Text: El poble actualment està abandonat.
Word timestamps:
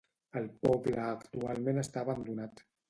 El 0.39 0.47
poble 0.63 1.03
actualment 1.11 1.85
està 1.87 2.07
abandonat. 2.07 2.71